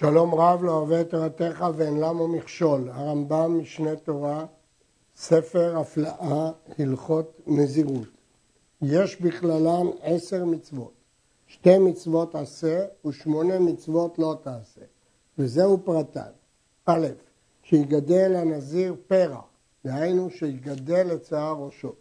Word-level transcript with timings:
שלום 0.00 0.34
רב 0.34 0.64
לא 0.64 0.72
אוהב 0.72 0.92
את 0.92 1.10
תורתך 1.10 1.64
ואין 1.76 2.00
למו 2.00 2.28
מכשול. 2.28 2.90
הרמב"ם, 2.92 3.58
משנה 3.58 3.96
תורה, 3.96 4.46
ספר 5.16 5.78
הפלאה, 5.78 6.50
הלכות 6.78 7.40
נזירות. 7.46 8.08
יש 8.82 9.20
בכללן 9.20 9.86
עשר 10.02 10.44
מצוות. 10.44 10.92
שתי 11.46 11.78
מצוות 11.78 12.34
עשה 12.34 12.86
ושמונה 13.06 13.58
מצוות 13.58 14.18
לא 14.18 14.38
תעשה. 14.42 14.80
וזהו 15.38 15.78
פרטן. 15.84 16.30
א', 16.86 17.06
שיגדל 17.62 18.36
הנזיר 18.36 18.96
פרע, 19.06 19.40
דהיינו 19.84 20.30
שיגדל 20.30 21.14
את 21.14 21.24
שיער 21.24 21.56
ראשו. 21.58 21.92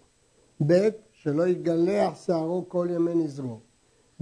ב', 0.67 0.89
שלא 1.11 1.47
יגלח 1.47 2.25
שערו 2.25 2.65
כל 2.67 2.87
ימי 2.91 3.15
נזרו. 3.15 3.59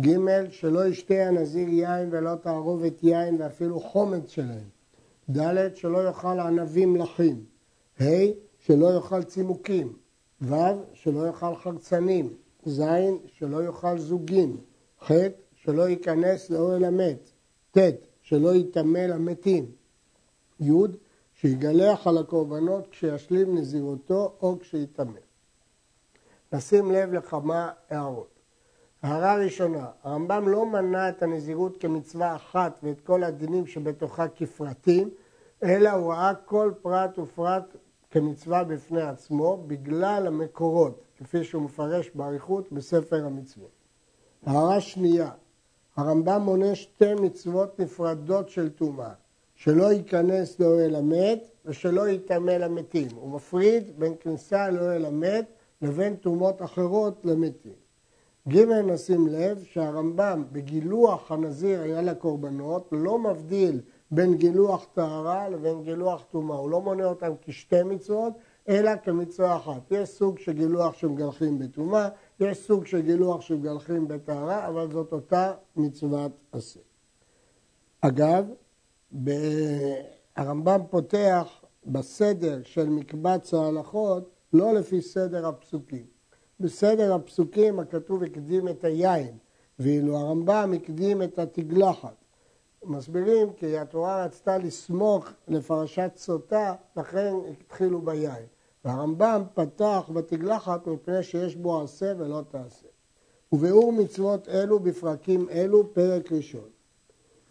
ג' 0.01 0.49
שלא 0.49 0.87
ישתה 0.87 1.13
הנזיר 1.13 1.69
יין 1.69 2.09
ולא 2.11 2.35
תערובת 2.35 3.03
יין 3.03 3.41
ואפילו 3.41 3.79
חומץ 3.79 4.29
שלהם. 4.29 4.69
ד' 5.29 5.75
שלא 5.75 6.07
יאכל 6.07 6.39
ענבים 6.39 6.93
מלכים. 6.93 7.45
ה' 8.01 8.05
שלא 8.59 8.93
יאכל 8.95 9.23
צימוקים. 9.23 9.93
ו' 10.41 10.55
שלא 10.93 11.27
יאכל 11.27 11.55
חרצנים. 11.55 12.33
ז' 12.65 12.81
שלא 13.27 13.63
יאכל 13.63 13.97
זוגין. 13.97 14.57
ח' 15.03 15.11
שלא 15.55 15.89
ייכנס 15.89 16.49
לאוהל 16.49 16.85
המת. 16.85 17.29
ט' 17.71 17.77
שלא 18.21 18.55
יטמא 18.55 18.99
למתים. 18.99 19.71
י' 20.59 20.71
שיגלח 21.33 22.07
על 22.07 22.17
הקורבנות 22.17 22.87
כשישלים 22.91 23.57
נזירותו 23.57 24.33
או 24.41 24.59
כשיטמא. 24.59 25.19
נשים 26.53 26.91
לב 26.91 27.13
לכמה 27.13 27.71
הערות. 27.89 28.34
הערה 29.05 29.35
ראשונה, 29.35 29.87
הרמב"ם 30.03 30.47
לא 30.47 30.65
מנה 30.65 31.09
את 31.09 31.23
הנזירות 31.23 31.77
כמצווה 31.77 32.35
אחת 32.35 32.79
ואת 32.83 33.01
כל 33.01 33.23
הדינים 33.23 33.67
שבתוכה 33.67 34.27
כפרטים, 34.27 35.09
אלא 35.63 35.89
הוא 35.89 36.13
ראה 36.13 36.35
כל 36.45 36.71
פרט 36.81 37.19
ופרט 37.19 37.75
כמצווה 38.11 38.63
בפני 38.63 39.01
עצמו 39.01 39.63
בגלל 39.67 40.27
המקורות, 40.27 41.01
כפי 41.17 41.43
שהוא 41.43 41.63
מפרש 41.63 42.11
באריכות 42.15 42.71
בספר 42.71 43.25
המצוות. 43.25 43.71
הערה 44.45 44.81
שנייה, 44.81 45.29
הרמב"ם 45.95 46.41
מונה 46.41 46.75
שתי 46.75 47.13
מצוות 47.15 47.79
נפרדות 47.79 48.49
של 48.49 48.69
טומאה, 48.69 49.13
שלא 49.55 49.91
ייכנס 49.91 50.59
לאוהל 50.59 50.95
המת 50.95 51.51
ושלא 51.65 52.09
יטמא 52.09 52.51
למתים. 52.51 53.07
הוא 53.15 53.31
מפריד 53.31 53.99
בין 53.99 54.13
כניסה 54.19 54.69
לאוהל 54.69 55.05
המת 55.05 55.45
לבין 55.81 56.15
טומאות 56.15 56.61
אחרות 56.61 57.21
למתים. 57.23 57.84
ג' 58.49 58.57
נשים 58.71 59.27
לב 59.27 59.63
שהרמב"ם 59.63 60.43
בגילוח 60.51 61.31
הנזיר 61.31 61.81
היה 61.81 62.01
לקורבנות 62.01 62.89
לא 62.91 63.19
מבדיל 63.19 63.81
בין 64.11 64.35
גילוח 64.35 64.85
טהרה 64.93 65.49
לבין 65.49 65.83
גילוח 65.83 66.23
טומאה, 66.31 66.57
הוא 66.57 66.69
לא 66.69 66.81
מונה 66.81 67.05
אותם 67.05 67.31
כשתי 67.41 67.83
מצוות 67.83 68.33
אלא 68.69 68.91
כמצווה 69.03 69.57
אחת. 69.57 69.91
יש 69.91 70.09
סוג 70.09 70.39
של 70.39 70.51
גילוח 70.51 70.93
שמגלחים 70.93 71.59
בטומאה, 71.59 72.09
יש 72.39 72.57
סוג 72.67 72.85
של 72.85 73.01
גילוח 73.01 73.41
שמגלחים 73.41 74.07
בטהרה, 74.07 74.67
אבל 74.67 74.91
זאת 74.91 75.13
אותה 75.13 75.53
מצוות 75.75 76.31
עשה. 76.51 76.79
אגב, 78.01 78.45
הרמב"ם 80.35 80.79
פותח 80.89 81.63
בסדר 81.85 82.59
של 82.63 82.89
מקבץ 82.89 83.53
ההלכות 83.53 84.29
לא 84.53 84.73
לפי 84.73 85.01
סדר 85.01 85.47
הפסוקים. 85.47 86.14
בסדר 86.59 87.13
הפסוקים 87.13 87.79
הכתוב 87.79 88.23
הקדים 88.23 88.67
את 88.67 88.83
היין, 88.83 89.37
ואילו 89.79 90.17
הרמב"ם 90.17 90.73
הקדים 90.75 91.23
את 91.23 91.39
התגלחת. 91.39 92.15
מסבירים 92.83 93.53
כי 93.53 93.77
התורה 93.77 94.25
רצתה 94.25 94.57
לסמוך 94.57 95.29
לפרשת 95.47 96.11
סוטה, 96.15 96.73
לכן 96.97 97.33
התחילו 97.51 98.01
ביין. 98.01 98.45
והרמב"ם 98.85 99.43
פתח 99.53 100.09
בתגלחת 100.13 100.87
מפני 100.87 101.23
שיש 101.23 101.55
בו 101.55 101.81
עשה 101.81 102.13
ולא 102.17 102.41
תעשה. 102.49 102.87
וביאור 103.51 103.93
מצוות 103.93 104.49
אלו 104.49 104.79
בפרקים 104.79 105.49
אלו, 105.49 105.93
פרק 105.93 106.31
ראשון. 106.31 106.69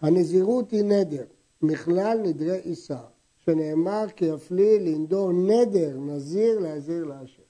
הנזירות 0.00 0.70
היא 0.70 0.84
נדר, 0.84 1.25
מכלל 1.62 2.19
נדרי 2.22 2.59
עיסה, 2.59 3.00
שנאמר 3.38 4.04
כי 4.16 4.25
יפליא 4.25 4.81
לנדור 4.81 5.32
נדר 5.32 5.97
נזיר 5.98 6.59
להזיר 6.59 7.04
להשם. 7.04 7.44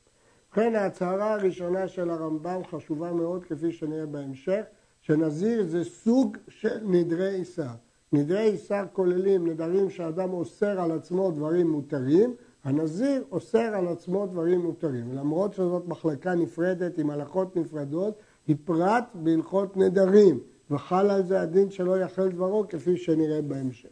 ובכן 0.57 0.75
ההצהרה 0.75 1.35
הראשונה 1.35 1.89
של 1.89 2.11
הרמב"ם 2.11 2.61
חשובה 2.71 3.13
מאוד 3.13 3.45
כפי 3.45 3.73
שנראה 3.73 4.07
בהמשך, 4.07 4.63
שנזיר 5.01 5.67
זה 5.67 5.85
סוג 5.85 6.37
של 6.49 6.79
נדרי 6.83 7.35
עיסה. 7.35 7.69
נדרי 8.13 8.51
עיסה 8.51 8.85
כוללים 8.93 9.47
נדרים 9.47 9.91
שאדם 9.91 10.33
אוסר 10.33 10.81
על 10.81 10.93
עצמו 10.93 11.31
דברים 11.31 11.71
מותרים, 11.71 12.35
הנזיר 12.65 13.25
אוסר 13.33 13.59
על 13.59 13.89
עצמו 13.89 14.27
דברים 14.27 14.61
מותרים. 14.61 15.13
למרות 15.13 15.55
שזאת 15.55 15.89
מחלקה 15.89 16.35
נפרדת 16.35 16.99
עם 16.99 17.11
הלכות 17.11 17.57
נפרדות, 17.57 18.19
היא 18.47 18.57
פרט 18.65 19.05
בהלכות 19.15 19.77
נדרים, 19.77 20.41
וחל 20.71 21.11
על 21.11 21.27
זה 21.27 21.41
הדין 21.41 21.71
שלא 21.71 21.99
יחל 21.99 22.29
דברו 22.29 22.65
כפי 22.69 22.97
שנראה 22.97 23.43
בהמשך. 23.43 23.89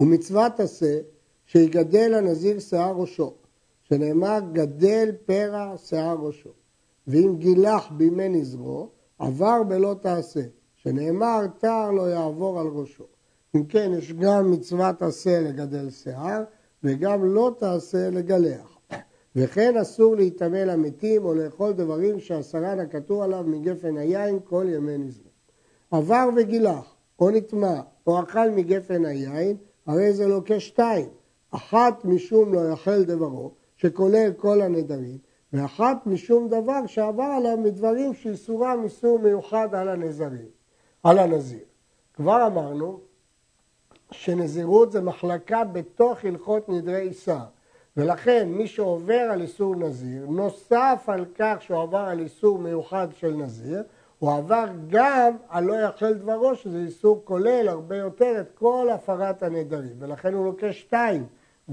ומצוות 0.00 0.60
עשה 0.60 1.00
שיגדל 1.46 2.14
הנזיר 2.14 2.58
שיער 2.58 2.94
ראשו. 2.96 3.34
שנאמר 3.88 4.38
גדל 4.52 5.10
פרע 5.26 5.76
שיער 5.76 6.16
ראשו. 6.20 6.50
ואם 7.06 7.34
גילח 7.38 7.90
בימי 7.96 8.28
נזרו, 8.28 8.88
עבר 9.18 9.62
בלא 9.62 9.96
תעשה, 10.00 10.40
שנאמר 10.74 11.46
תער 11.58 11.90
לא 11.90 12.10
יעבור 12.10 12.60
על 12.60 12.66
ראשו. 12.66 13.04
אם 13.56 13.64
כן, 13.64 13.92
יש 13.98 14.12
גם 14.12 14.50
מצוות 14.50 15.02
עשה 15.02 15.40
לגדל 15.40 15.90
שיער, 15.90 16.42
וגם 16.84 17.24
לא 17.24 17.52
תעשה 17.58 18.10
לגלח. 18.10 18.78
וכן 19.36 19.76
אסור 19.76 20.16
להיטמא 20.16 20.56
למתים 20.56 21.24
או 21.24 21.34
לאכול 21.34 21.72
דברים 21.72 22.20
שהסרן 22.20 22.80
הכתוב 22.80 23.22
עליו 23.22 23.44
מגפן 23.46 23.96
היין 23.96 24.38
כל 24.44 24.66
ימי 24.68 24.98
נזרו. 24.98 25.30
עבר 25.90 26.28
וגילח, 26.36 26.94
או 27.20 27.30
נטמע, 27.30 27.80
או 28.06 28.20
אכל 28.20 28.50
מגפן 28.50 29.04
היין, 29.04 29.56
הרי 29.86 30.12
זה 30.12 30.26
לוקה 30.26 30.60
שתיים. 30.60 31.08
אחת 31.50 32.04
משום 32.04 32.54
לא 32.54 32.70
יאכל 32.70 33.04
דברו, 33.04 33.52
שכולל 33.78 34.32
כל 34.36 34.60
הנדרים, 34.60 35.18
ואחת 35.52 36.06
משום 36.06 36.48
דבר 36.48 36.86
שעבר 36.86 37.22
עליו 37.22 37.56
מדברים 37.56 38.14
שאיסורם 38.14 38.80
איסור 38.84 39.18
מיוחד 39.18 39.74
על 39.74 39.88
הנזרים, 39.88 40.48
על 41.02 41.18
הנזיר. 41.18 41.64
כבר 42.14 42.46
אמרנו 42.46 43.00
שנזירות 44.10 44.92
זה 44.92 45.00
מחלקה 45.00 45.64
בתוך 45.64 46.24
הלכות 46.24 46.68
נדרי 46.68 47.00
עיסה, 47.00 47.40
ולכן 47.96 48.48
מי 48.48 48.66
שעובר 48.66 49.28
על 49.32 49.40
איסור 49.40 49.76
נזיר, 49.76 50.26
נוסף 50.26 51.04
על 51.06 51.24
כך 51.34 51.56
שהוא 51.60 51.82
עבר 51.82 51.98
על 51.98 52.20
איסור 52.20 52.58
מיוחד 52.58 53.08
של 53.16 53.34
נזיר, 53.34 53.82
הוא 54.18 54.32
עבר 54.32 54.64
גם 54.88 55.36
על 55.48 55.64
לא 55.64 55.74
יאכל 55.74 56.14
דברו, 56.14 56.54
שזה 56.54 56.78
איסור 56.78 57.20
כולל 57.24 57.68
הרבה 57.68 57.96
יותר 57.96 58.40
את 58.40 58.50
כל 58.54 58.88
הפרת 58.92 59.42
הנדרים, 59.42 59.96
ולכן 59.98 60.34
הוא 60.34 60.44
לוקח 60.44 60.70
שתיים, 60.70 61.26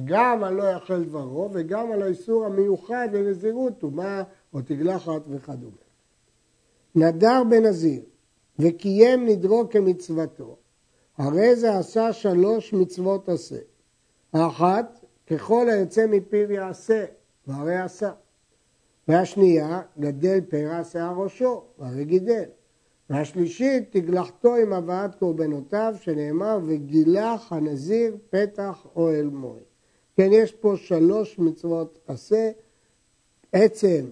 גם 0.04 0.44
על 0.44 0.54
לא 0.54 0.64
יאכל 0.64 1.04
דברו 1.04 1.50
וגם 1.54 1.92
על 1.92 2.02
האיסור 2.02 2.46
המיוחד 2.46 3.08
לנזירות, 3.14 3.74
טומאה 3.80 4.24
או 4.54 4.62
תגלחת 4.62 5.22
וכדומה. 5.30 5.76
נדר 6.96 7.44
בנזיר 7.50 8.02
וקיים 8.60 9.26
נדרו 9.26 9.70
כמצוותו, 9.70 10.58
הרי 11.18 11.56
זה 11.56 11.78
עשה 11.78 12.14
שלוש 12.14 12.74
מצוות 12.74 13.30
עשה. 13.30 13.60
האחת, 14.34 15.06
ככל 15.28 15.70
היוצא 15.70 16.06
מפיו 16.08 16.52
יעשה, 16.52 17.06
והרי 17.48 17.78
עשה. 17.78 18.12
והשנייה, 19.08 19.82
גדל 20.00 20.42
פרע 20.50 20.84
שיער 20.84 21.14
ראשו, 21.18 21.64
והרי 21.80 22.06
גידל. 22.06 22.44
והשלישית, 23.10 23.92
תגלחתו 23.92 24.56
עם 24.56 24.74
הבאת 24.74 25.16
קורבנותיו, 25.16 25.96
שנאמר, 26.02 26.60
וגילח 26.66 27.54
הנזיר 27.54 28.18
פתח 28.30 28.88
אוהל 28.96 29.26
מועד. 29.26 29.75
כן, 30.16 30.30
יש 30.32 30.52
פה 30.52 30.74
שלוש 30.78 31.40
מצוות 31.40 32.00
עשה. 32.08 32.52
עצם 33.52 34.06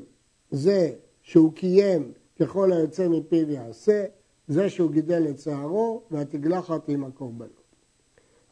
זה 0.51 0.91
שהוא 1.21 1.53
קיים 1.53 2.11
ככל 2.39 2.73
היוצא 2.73 3.07
מפיו 3.07 3.51
יעשה, 3.51 4.05
זה 4.47 4.69
שהוא 4.69 4.91
גידל 4.91 5.27
את 5.29 5.39
שערו 5.39 6.01
והתגלחת 6.11 6.89
עם 6.89 7.03
הקורבנות. 7.03 7.63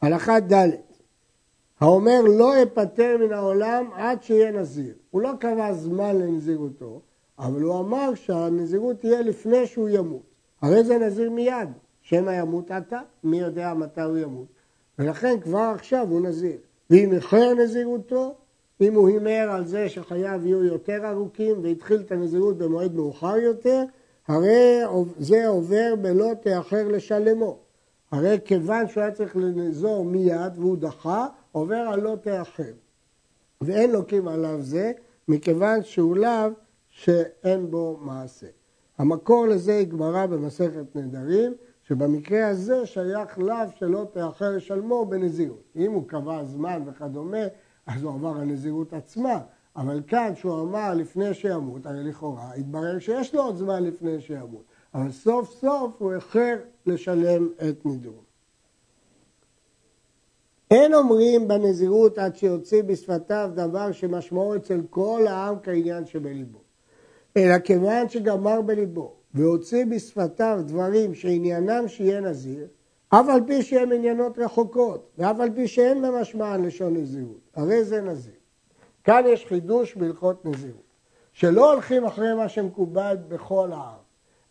הלכה 0.02 0.40
ד' 0.40 0.70
האומר 1.80 2.22
לא 2.22 2.64
אפטר 2.64 3.18
מן 3.20 3.34
העולם 3.34 3.90
עד 3.94 4.24
שיהיה 4.24 4.52
נזיר. 4.52 4.94
הוא 5.12 5.22
לא 5.22 5.32
קבע 5.40 5.74
זמן 5.74 6.16
לנזירותו, 6.16 7.02
אבל 7.40 7.62
הוא 7.62 7.80
אמר 7.80 8.16
שהנזירות 8.16 9.00
תהיה 9.00 9.22
לפני 9.22 9.68
שהוא 9.68 9.90
ימות. 9.90 10.22
הרי 10.62 10.84
זה 10.84 10.98
נזיר 10.98 11.30
מיד, 11.30 11.70
שמא 12.02 12.32
ימות 12.32 12.72
עתה, 12.72 13.00
מי 13.24 13.40
יודע 13.40 13.74
מתי 13.74 14.02
הוא 14.02 14.18
ימות. 14.18 14.48
ולכן 15.00 15.40
כבר 15.40 15.72
עכשיו 15.76 16.08
הוא 16.10 16.22
נזיר. 16.22 16.58
ואם 16.92 17.14
איחר 17.14 17.54
נזירותו, 17.54 18.36
אם 18.82 18.94
הוא 18.94 19.08
הימר 19.08 19.52
על 19.52 19.66
זה 19.66 19.90
שחייו 19.90 20.42
יהיו 20.44 20.64
יותר 20.64 21.10
ארוכים 21.10 21.64
והתחיל 21.64 22.02
את 22.02 22.12
הנזירות 22.12 22.58
במועד 22.58 22.96
מאוחר 22.96 23.38
יותר, 23.38 23.84
הרי 24.28 24.82
זה 25.20 25.48
עובר 25.48 25.96
בלא 26.02 26.34
תאחר 26.42 26.88
לשלמו. 26.88 27.60
הרי 28.12 28.38
כיוון 28.46 28.88
שהוא 28.88 29.04
היה 29.04 29.12
צריך 29.12 29.36
לנזור 29.36 30.06
מיד 30.06 30.58
והוא 30.58 30.78
דחה, 30.78 31.28
עובר 31.52 31.76
על 31.76 32.02
לא 32.02 32.16
תאחר. 32.22 32.74
ואין 33.62 33.92
לוקים 33.92 34.28
עליו 34.28 34.58
זה, 34.62 34.92
מכיוון 35.28 35.84
שהוא 35.84 36.18
לאו 36.18 36.50
שאין 36.88 37.72
בו 37.72 38.00
מעשה. 38.02 38.48
המקור 38.98 39.48
לזה 39.48 39.76
היא 39.78 39.88
גמרא 39.88 40.26
במסכת 40.26 40.96
נדרים, 40.96 41.54
שבמקרה 41.92 42.48
הזה 42.48 42.86
שייך 42.86 43.40
לאו 43.40 43.56
שלא 43.76 44.06
תאחר 44.14 44.56
לשלמו 44.56 45.06
בנזירות. 45.06 45.64
אם 45.76 45.92
הוא 45.92 46.08
קבע 46.08 46.44
זמן 46.44 46.82
וכדומה, 46.86 47.38
אז 47.88 48.04
הוא 48.04 48.14
עבר 48.14 48.38
הנזירות 48.38 48.94
עצמה. 48.94 49.40
אבל 49.76 50.02
כאן, 50.08 50.34
שהוא 50.36 50.62
אמר 50.62 50.94
לפני 50.94 51.34
שימות, 51.34 51.86
הרי 51.86 52.04
לכאורה 52.04 52.54
התברר 52.54 53.00
שיש 53.00 53.36
לו 53.36 53.44
עוד 53.44 53.56
זמן 53.56 53.84
לפני 53.84 54.22
שימות. 54.22 54.64
אבל 54.94 55.12
סוף 55.12 55.50
סוף 55.50 55.92
הוא 55.98 56.14
איחר 56.14 56.56
לשלם 56.86 57.50
את 57.70 57.86
נדרו. 57.86 58.22
אין 60.72 60.94
אומרים 60.94 61.48
בנזירות 61.48 62.18
עד 62.18 62.36
שיוציא 62.36 62.84
בשפתיו 62.84 63.52
דבר 63.56 63.92
שמשמעו 63.92 64.56
אצל 64.56 64.82
כל 64.90 65.26
העם 65.28 65.56
כעניין 65.64 66.06
שבליבו. 66.06 66.60
אלא 67.38 67.60
כיוון 67.60 68.10
שגמר 68.10 68.62
בליבו 68.62 69.21
והוציא 69.34 69.86
בשפתיו 69.86 70.60
דברים 70.66 71.14
שעניינם 71.14 71.88
שיהיה 71.88 72.22
נזיר, 72.22 72.68
אף 73.10 73.26
על 73.30 73.42
פי 73.48 73.62
שהם 73.62 73.92
עניינות 73.92 74.40
רחוקות, 74.40 75.12
ואף 75.18 75.40
על 75.40 75.50
פי 75.56 75.68
שאין 75.68 76.02
במשמען 76.02 76.66
לשון 76.66 76.94
נזירות, 76.94 77.40
הרי 77.56 77.84
זה 77.84 78.02
נזיר. 78.02 78.34
כאן 79.04 79.24
יש 79.28 79.46
חידוש 79.46 79.96
בהלכות 79.96 80.46
נזירות, 80.46 80.92
שלא 81.34 81.74
הולכים 81.74 82.06
אחרי 82.06 82.34
מה 82.34 82.50
שמקובל 82.50 83.18
בכל 83.28 83.72
העם, 83.72 84.02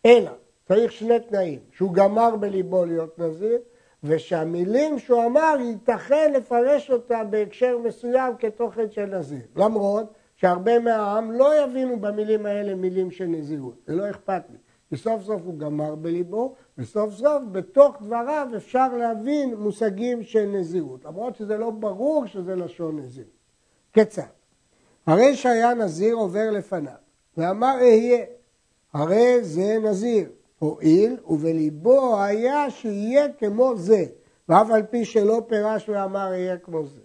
אלא 0.05 0.31
צריך 0.67 0.91
שני 0.91 1.19
תנאים, 1.19 1.59
שהוא 1.71 1.93
גמר 1.93 2.35
בליבו 2.35 2.85
להיות 2.85 3.19
נזיר, 3.19 3.57
ושהמילים 4.03 4.99
שהוא 4.99 5.25
אמר 5.25 5.55
ייתכן 5.59 6.33
לפרש 6.35 6.91
אותה 6.91 7.23
בהקשר 7.29 7.77
מסוים 7.77 8.33
כתוכן 8.39 8.91
של 8.91 9.05
נזיר. 9.05 9.41
למרות 9.55 10.13
שהרבה 10.35 10.79
מהעם 10.79 11.31
לא 11.31 11.63
יבינו 11.63 11.99
במילים 11.99 12.45
האלה 12.45 12.75
מילים 12.75 13.11
של 13.11 13.25
נזירות, 13.25 13.75
זה 13.87 13.95
לא 13.95 14.09
אכפת 14.09 14.41
לי. 14.49 14.57
כי 14.91 14.97
סוף 14.97 15.23
סוף 15.23 15.41
הוא 15.45 15.57
גמר 15.57 15.95
בליבו, 15.95 16.55
וסוף 16.77 17.13
סוף 17.13 17.43
בתוך 17.51 17.95
דבריו 18.01 18.47
אפשר 18.57 18.87
להבין 18.97 19.55
מושגים 19.55 20.23
של 20.23 20.45
נזירות, 20.45 21.05
למרות 21.05 21.35
שזה 21.35 21.57
לא 21.57 21.69
ברור 21.69 22.25
שזה 22.25 22.55
לשון 22.55 22.99
נזירות. 22.99 23.31
כיצד? 23.93 24.21
הרי 25.05 25.35
שהיה 25.35 25.73
נזיר 25.73 26.15
עובר 26.15 26.51
לפניו, 26.51 26.93
ואמר 27.37 27.75
אהיה, 27.81 28.25
הרי 28.93 29.43
זה 29.43 29.77
נזיר, 29.83 30.29
הואיל 30.59 31.17
ובליבו 31.27 32.21
היה 32.21 32.69
שיהיה 32.69 33.33
כמו 33.33 33.77
זה, 33.77 34.05
ואף 34.49 34.69
על 34.71 34.83
פי 34.83 35.05
שלא 35.05 35.41
פירש 35.47 35.89
ואמר 35.89 36.27
אהיה 36.27 36.57
כמו 36.57 36.85
זה. 36.85 37.01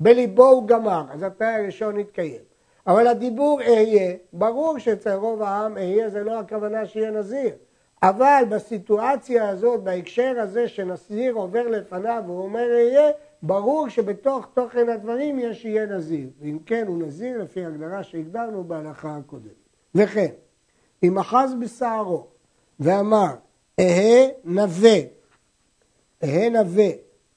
בליבו 0.00 0.46
הוא 0.46 0.68
גמר, 0.68 1.04
אז 1.10 1.22
התנאי 1.22 1.54
הראשון 1.54 1.98
התקיים. 1.98 2.45
אבל 2.86 3.06
הדיבור 3.06 3.60
אהיה, 3.60 4.16
ברור 4.32 4.78
שאצל 4.78 5.14
רוב 5.14 5.42
העם 5.42 5.76
אהיה 5.76 6.10
זה 6.10 6.24
לא 6.24 6.40
הכוונה 6.40 6.86
שיהיה 6.86 7.10
נזיר. 7.10 7.50
אבל 8.02 8.44
בסיטואציה 8.50 9.48
הזאת, 9.48 9.82
בהקשר 9.82 10.34
הזה 10.38 10.68
שנזיר 10.68 11.34
עובר 11.34 11.68
לפניו 11.68 12.22
והוא 12.26 12.42
אומר 12.42 12.66
אהיה, 12.72 13.10
ברור 13.42 13.88
שבתוך 13.88 14.46
תוכן 14.54 14.88
הדברים 14.88 15.38
יש 15.38 15.62
שיהיה 15.62 15.86
נזיר. 15.86 16.28
ואם 16.40 16.58
כן, 16.66 16.86
הוא 16.86 17.02
נזיר 17.02 17.42
לפי 17.42 17.64
הגדרה 17.64 18.02
שהגדרנו 18.02 18.64
בהלכה 18.64 19.16
הקודמת. 19.16 19.52
וכן, 19.94 20.30
אם 21.02 21.18
אחז 21.18 21.54
בשערו 21.60 22.26
ואמר, 22.80 23.34
אהה 23.80 24.26
נווה, 24.44 24.98
אהה 26.24 26.48
נווה, 26.48 26.88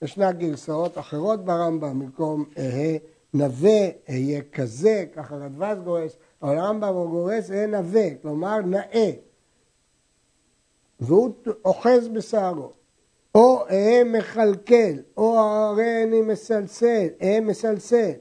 ישנה 0.02 0.32
גרסאות 0.32 0.98
אחרות 0.98 1.46
ברמב"ם, 1.46 2.00
במקום 2.00 2.46
אהה 2.58 2.98
נווה, 3.34 3.90
אהיה 4.10 4.42
כזה, 4.54 5.06
ככה 5.16 5.36
רדווז 5.36 5.80
גורס, 5.84 6.18
אבל 6.42 6.58
הרמב"ם 6.58 6.94
הוא 6.94 7.10
גורס 7.10 7.52
אהה 7.52 7.68
נווה, 7.68 8.16
כלומר 8.22 8.60
נאה, 8.60 9.12
והוא 11.00 11.34
אוחז 11.66 12.08
בשערו. 12.08 12.72
או 13.36 13.66
אהה 13.70 14.04
מכלכל, 14.04 15.02
או 15.18 15.40
הרי 15.40 16.04
אני 16.04 16.22
מסלסל, 16.22 17.08
אהה 17.22 17.42
מסלסל, 17.42 18.12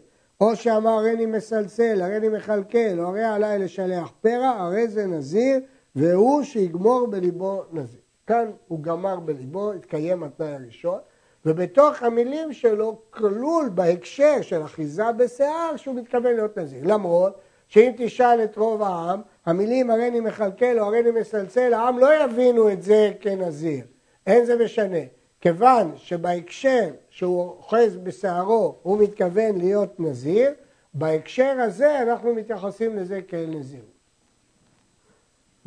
או 0.41 0.57
שאמר 0.57 0.91
הרי 0.91 1.13
אני 1.13 1.27
מסלסל, 1.27 2.03
הרי 2.03 2.17
אני 2.17 2.29
מכלכל, 2.29 2.99
או 2.99 3.05
הרי 3.05 3.25
עליי 3.25 3.59
לשלח 3.59 4.13
פרע, 4.21 4.49
הרי 4.49 4.89
זה 4.89 5.07
נזיר, 5.07 5.61
והוא 5.97 6.43
שיגמור 6.43 7.07
בליבו 7.07 7.63
נזיר. 7.73 8.01
כאן 8.27 8.51
הוא 8.69 8.83
גמר 8.83 9.21
בליבו, 9.21 9.73
התקיים 9.73 10.23
התנאי 10.23 10.55
הראשון, 10.55 10.99
ובתוך 11.47 12.03
המילים 12.03 12.53
שלו 12.53 12.99
כלול 13.11 13.69
בהקשר 13.75 14.43
של 14.43 14.65
אחיזה 14.65 15.13
בשיער 15.13 15.77
שהוא 15.77 15.95
מתכוון 15.95 16.35
להיות 16.35 16.59
נזיר. 16.59 16.81
למרות 16.85 17.41
שאם 17.69 17.93
תשאל 17.97 18.45
את 18.45 18.57
רוב 18.57 18.83
העם, 18.83 19.21
המילים 19.47 19.91
הרי 19.91 20.09
אני 20.09 20.21
מכלכל 20.21 20.79
או 20.79 20.85
הרי 20.85 21.01
אני 21.01 21.11
מסלסל, 21.11 21.75
העם 21.75 21.99
לא 21.99 22.25
יבינו 22.25 22.73
את 22.73 22.83
זה 22.83 23.13
כנזיר. 23.21 23.85
אין 24.27 24.45
זה 24.45 24.65
משנה. 24.65 24.99
כיוון 25.41 25.93
שבהקשר 25.97 26.91
שהוא 27.11 27.43
אוחז 27.43 27.97
בשערו 27.97 28.75
הוא 28.83 28.99
מתכוון 28.99 29.59
להיות 29.59 30.01
נזיר, 30.01 30.51
בהקשר 30.95 31.57
הזה 31.61 32.03
אנחנו 32.03 32.35
מתייחסים 32.35 32.97
לזה 32.97 33.23
כאל 33.23 33.47
נזיר. 33.47 33.98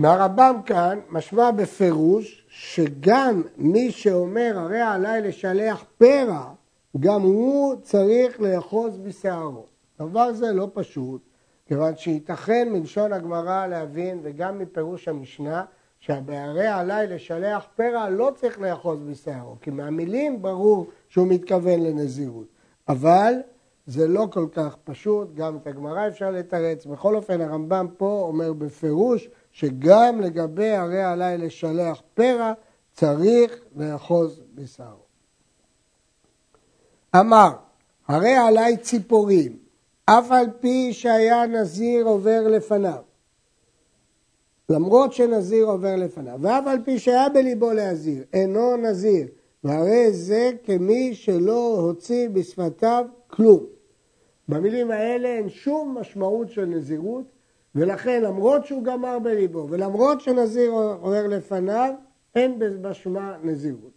מהרמב"ם 0.02 0.56
כאן 0.66 1.00
משמע 1.10 1.52
בפירוש 1.52 2.46
שגם 2.50 3.42
מי 3.58 3.92
שאומר 3.92 4.54
הרי 4.56 4.82
עליי 4.82 5.22
לשלח 5.22 5.84
פרע, 5.98 6.54
גם 7.00 7.22
הוא 7.22 7.76
צריך 7.82 8.42
לאחוז 8.42 8.98
בשערו. 8.98 9.66
דבר 10.00 10.34
זה 10.34 10.52
לא 10.52 10.68
פשוט, 10.74 11.22
כיוון 11.66 11.96
שייתכן 11.96 12.68
מלשון 12.72 13.14
הגמרא 13.14 13.68
להבין 13.68 14.20
וגם 14.24 14.60
מפירוש 14.60 15.08
המשנה 15.08 15.64
שהבהרי 16.00 16.68
עליי 16.68 17.08
לשלח 17.08 17.66
פרע 17.76 18.10
לא 18.10 18.32
צריך 18.36 18.60
לאחוז 18.60 19.00
בשערו, 19.02 19.56
כי 19.62 19.72
מהמילים 19.72 20.42
ברור 20.42 20.88
שהוא 21.10 21.28
מתכוון 21.28 21.80
לנזירות. 21.80 22.48
אבל 22.90 23.34
זה 23.86 24.08
לא 24.08 24.28
כל 24.32 24.46
כך 24.52 24.76
פשוט, 24.84 25.36
גם 25.36 25.58
את 25.58 25.68
הגמרא 25.68 26.08
אפשר 26.08 26.32
לתרץ. 26.32 26.86
בכל 26.86 27.16
אופן 27.16 27.42
הרמב"ם 27.42 27.88
פה 27.98 28.26
אומר 28.28 28.54
בפירוש 28.54 29.30
שגם 29.52 30.22
לגבי 30.22 30.70
הרי 30.70 31.04
עליי 31.04 31.38
לשלח 31.38 32.02
פרע 32.14 32.54
צריך 32.94 33.62
לאחוז 33.76 34.42
בשערו. 34.56 35.06
אמר, 37.16 37.50
הרי 38.08 38.36
עליי 38.36 38.78
ציפורים, 38.78 39.58
אף 40.06 40.32
על 40.32 40.46
פי 40.60 40.94
שהיה 40.94 41.48
נזיר 41.48 42.06
עובר 42.06 42.48
לפניו. 42.48 43.02
למרות 44.70 45.14
שנזיר 45.14 45.66
עובר 45.66 45.96
לפניו, 45.96 46.40
ואף 46.42 46.68
על 46.68 46.80
פי 46.86 47.00
שהיה 47.00 47.30
בליבו 47.30 47.72
להזיר, 47.72 48.24
אינו 48.34 48.78
נזיר, 48.78 49.28
והרי 49.64 50.14
זה 50.14 50.52
כמי 50.64 51.16
שלא 51.16 51.80
הוציא 51.82 52.30
בשפתיו 52.30 53.06
כלום. 53.28 53.66
במילים 54.48 54.92
האלה 54.92 55.30
אין 55.30 55.50
שום 55.50 55.98
משמעות 55.98 56.50
של 56.50 56.66
נזירות, 56.66 57.26
ולכן 57.76 58.24
למרות 58.24 58.66
שהוא 58.66 58.84
גמר 58.84 59.20
בליבו, 59.20 59.68
ולמרות 59.70 60.22
שנזיר 60.22 60.72
עובר 60.72 61.28
לפניו, 61.28 61.94
אין 62.36 62.60
בשמה 62.82 63.38
נזירות. 63.44 63.92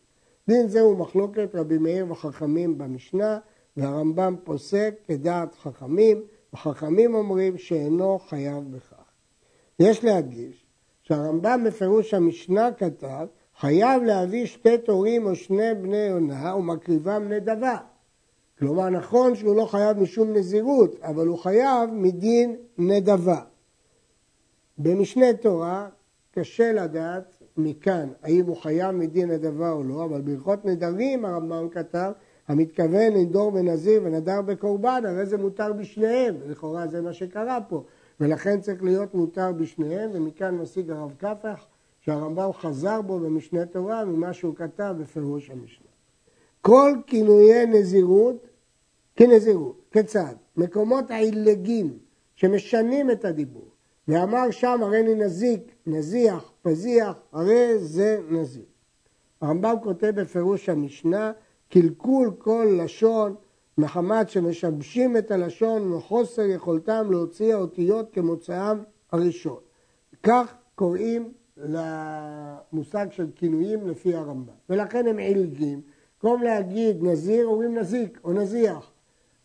דין 0.49 0.69
זה 0.69 0.81
הוא 0.81 0.99
מחלוקת 0.99 1.54
רבי 1.54 1.78
מאיר 1.78 2.07
וחכמים 2.11 2.78
במשנה, 2.78 3.38
והרמב"ם 3.76 4.37
פוסק 4.45 4.95
כדעת 5.07 5.54
חכמים, 5.54 6.23
וחכמים 6.52 7.14
אומרים 7.14 7.59
שאינו 7.59 8.19
חייב 8.19 8.76
בכך. 8.76 9.04
יש 9.78 10.04
להדגיש 10.04 10.66
שהרמב"ם 11.02 11.64
בפירוש 11.66 12.14
המשנה 12.14 12.73
כתב, 12.73 13.26
חייב 13.61 14.02
להביא 14.02 14.47
שתי 14.47 14.78
תורים 14.78 15.26
או 15.26 15.35
שני 15.35 15.75
בני 15.75 15.97
יונה 15.97 16.57
ומקריבם 16.57 17.28
נדבה. 17.28 17.76
כלומר, 18.59 18.90
נכון 18.90 19.35
שהוא 19.35 19.57
לא 19.57 19.64
חייב 19.64 19.99
משום 19.99 20.33
נזירות, 20.33 20.97
אבל 21.02 21.26
הוא 21.26 21.38
חייב 21.38 21.90
מדין 21.93 22.57
נדבה. 22.78 23.40
במשנה 24.78 25.33
תורה 25.33 25.88
קשה 26.31 26.73
לדעת 26.73 27.43
מכאן 27.57 28.09
האם 28.23 28.47
הוא 28.47 28.57
חייב 28.57 28.90
מדין 28.90 29.31
נדבה 29.31 29.73
או 29.73 29.83
לא, 29.83 30.04
אבל 30.04 30.21
בהלכות 30.21 30.64
נדרים 30.64 31.25
הרמב"ם 31.25 31.69
כתב, 31.69 32.12
המתכוון 32.49 33.12
לנדור 33.12 33.50
בנזיר 33.50 34.02
ונדר 34.04 34.43
בקורבן, 34.43 35.02
הרי 35.07 35.26
זה 35.26 35.38
מותר 35.38 35.73
בשניהם, 35.73 36.35
לכאורה 36.47 36.87
זה 36.87 37.00
מה 37.00 37.12
שקרה 37.12 37.59
פה, 37.69 37.85
ולכן 38.21 38.61
צריך 38.61 38.83
להיות 38.83 39.14
מותר 39.14 39.52
בשניהם, 39.52 40.11
ומכאן 40.12 40.54
משיג 40.54 40.90
הרב 40.90 41.12
קפח 41.19 41.66
שהרמב"ם 42.00 42.52
חזר 42.52 43.02
בו 43.02 43.19
במשנה 43.19 43.66
תורה 43.66 44.04
ממה 44.04 44.33
שהוא 44.33 44.54
כתב 44.54 44.95
בפירוש 44.99 45.50
המשנה. 45.50 45.87
כל 46.61 46.93
כינויי 47.07 47.66
נזירות 47.66 48.47
כנזירות. 49.16 49.81
כיצד? 49.93 50.35
מקומות 50.57 51.11
העילגים 51.11 51.99
שמשנים 52.35 53.11
את 53.11 53.25
הדיבור. 53.25 53.74
ואמר 54.08 54.50
שם 54.50 54.80
הרי 54.82 55.00
אני 55.00 55.14
נזיק, 55.14 55.75
נזיח, 55.87 56.52
פזיח, 56.62 57.16
הרי 57.32 57.78
זה 57.78 58.20
נזיר. 58.30 58.64
הרמב"ם 59.40 59.75
כותב 59.82 60.12
בפירוש 60.14 60.68
המשנה, 60.68 61.32
קלקול 61.68 62.30
כל 62.38 62.78
לשון 62.84 63.34
מחמת 63.78 64.28
שמשבשים 64.28 65.16
את 65.16 65.30
הלשון 65.30 65.82
ומחוסר 65.82 66.42
יכולתם 66.42 67.06
להוציא 67.11 67.54
האותיות 67.54 68.11
כמוצאם 68.12 68.78
הראשון. 69.12 69.58
כך 70.23 70.54
קוראים 70.75 71.32
למושג 71.56 73.06
של 73.11 73.26
כינויים 73.37 73.88
לפי 73.88 74.14
הרמב"ם, 74.14 74.52
ולכן 74.70 75.06
הם 75.06 75.18
עילגים. 75.18 75.80
במקום 76.23 76.42
להגיד 76.42 76.96
נזיר 77.00 77.46
אומרים 77.46 77.78
נזיק 77.78 78.20
או 78.25 78.32
נזיח. 78.32 78.92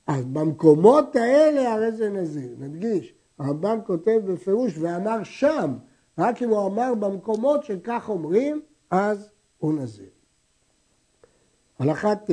אז 0.07 0.25
במקומות 0.25 1.15
האלה 1.15 1.73
הרי 1.73 1.91
זה 1.91 2.09
נזיר. 2.09 2.55
נדגיש, 2.59 3.13
הרמב"ם 3.39 3.79
כותב 3.85 4.21
בפירוש 4.25 4.77
ואמר 4.77 5.23
שם, 5.23 5.73
רק 6.17 6.41
אם 6.41 6.49
הוא 6.49 6.67
אמר 6.67 6.93
במקומות 6.93 7.63
שכך 7.63 8.05
אומרים, 8.09 8.61
אז 8.91 9.29
הוא 9.57 9.73
נזיר. 9.73 10.09
הלכה 11.79 12.15
ט' 12.15 12.29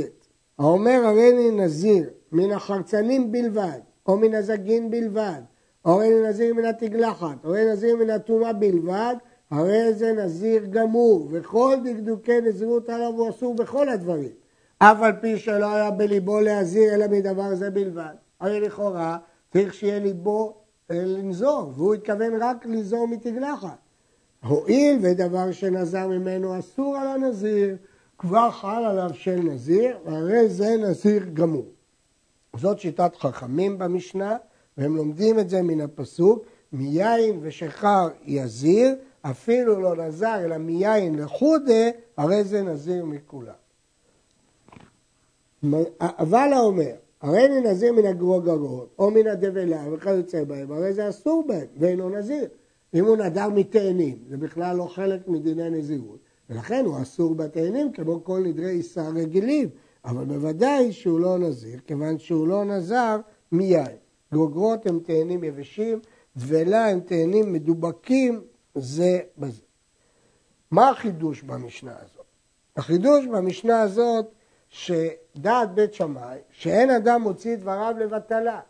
האומר 0.59 1.01
הריני 1.05 1.51
נזיר 1.51 2.11
מן 2.33 2.53
החרצנים 2.53 3.33
בלבד, 3.33 3.81
או 4.07 4.19
מן 4.19 4.35
הזגין 4.35 4.91
בלבד, 4.91 5.41
או 5.85 5.91
הריני 5.91 6.29
נזיר 6.29 6.55
מן 6.55 6.65
התגלחת, 6.65 7.45
או 7.45 7.51
הריני 7.51 7.73
נזיר 7.73 7.97
מן 7.97 8.11
הטומאה 8.11 8.53
בלבד, 8.53 9.15
הרי 9.51 9.95
זה 9.95 10.13
נזיר 10.13 10.65
גמור, 10.71 11.29
וכל 11.31 11.77
דקדוקי 11.85 12.41
נזירות 12.41 12.89
עליו 12.89 13.13
הוא 13.17 13.31
אסור 13.31 13.55
בכל 13.55 13.89
הדברים. 13.89 14.31
אף 14.79 15.03
על 15.03 15.13
פי 15.21 15.39
שלא 15.39 15.75
היה 15.75 15.91
בליבו 15.91 16.41
להזיר 16.41 16.95
אלא 16.95 17.07
מדבר 17.09 17.55
זה 17.55 17.71
בלבד. 17.71 18.15
הרי 18.41 18.61
לכאורה 18.61 19.19
צריך 19.53 19.75
שיהיה 19.75 19.99
ליבו 19.99 20.66
לנזור, 20.91 21.73
והוא 21.77 21.95
התכוון 21.95 22.43
רק 22.43 22.67
לנזור 22.67 23.09
מתגלחת. 23.09 23.79
הואיל 24.45 24.99
ודבר 25.03 25.53
שנזר 25.53 26.09
ממנו 26.09 26.59
אסור 26.59 26.97
על 26.97 27.09
הנזיר, 27.09 27.77
כבר 28.19 28.51
חל 28.51 28.85
עליו 28.85 29.11
של 29.15 29.37
נזיר, 29.37 29.99
והרי 30.05 30.49
זה 30.49 30.77
נזיר 30.77 31.25
גמור. 31.35 31.67
זאת 32.57 32.81
שיטת 32.81 33.17
חכמים 33.17 33.79
במשנה, 33.79 34.37
והם 34.79 34.97
לומדים 34.97 35.39
את 35.39 35.51
זה 35.51 35.63
מן 35.63 35.81
הפסוק, 35.81 36.45
מיין 36.73 37.39
ושכר 37.43 38.09
יזיר, 38.25 38.95
אפילו 39.23 39.81
לא 39.81 39.97
נזר 39.97 40.45
אלא 40.45 40.59
מיין 40.59 41.19
לחודה, 41.19 41.91
הרי 42.17 42.45
זה 42.45 42.63
נזיר 42.63 43.05
מכולם. 43.05 43.55
אבל 46.01 46.53
האומר, 46.53 46.95
הרי 47.21 47.47
אני 47.47 47.61
נזיר 47.61 47.93
מן 47.93 48.07
הגרוגרות, 48.07 48.95
או 48.99 49.11
מן 49.11 49.27
הדבלה, 49.27 49.85
וכיוצא 49.93 50.45
בהם, 50.45 50.73
הרי 50.73 50.93
זה 50.93 51.09
אסור 51.09 51.45
בהם, 51.47 51.67
ואינו 51.79 52.11
נזיר. 52.11 52.49
אם 52.95 53.05
הוא 53.05 53.17
נדר 53.17 53.49
מתאנים, 53.49 54.19
זה 54.29 54.37
בכלל 54.37 54.77
לא 54.77 54.85
חלק 54.85 55.29
מדיני 55.29 55.71
נזירות, 55.71 56.19
ולכן 56.51 56.85
הוא 56.85 57.03
אסור 57.03 57.35
בתאנים 57.35 57.93
כמו 57.93 58.25
כל 58.25 58.41
נדרי 58.45 58.71
עיסה 58.71 59.09
רגילים, 59.09 59.69
אבל 60.05 60.25
בוודאי 60.25 60.93
שהוא 60.93 61.21
לא 61.21 61.39
נזיר, 61.39 61.81
כיוון 61.87 62.19
שהוא 62.19 62.49
לא 62.49 62.65
נזר 62.65 63.17
מיין. 63.53 63.97
גרוגרות 64.33 64.87
הם 64.87 65.01
תאנים 65.01 65.45
יבשים, 65.45 66.01
דבלה 66.37 66.89
הם 66.89 67.01
תאנים 67.01 67.53
מדובקים 67.53 68.41
זה 68.75 69.21
בזה. 69.39 69.63
מה 70.71 70.91
החידוש 70.91 71.43
במשנה 71.43 71.95
הזאת? 72.03 72.27
החידוש 72.77 73.27
במשנה 73.27 73.81
הזאת 73.81 74.27
שדעת 74.77 75.75
בית 75.75 75.95
שמאי, 75.95 76.39
שאין 76.51 76.91
אדם 76.91 77.23
מוציא 77.23 77.57
דבריו 77.57 77.95
לבטלה. 77.99 78.61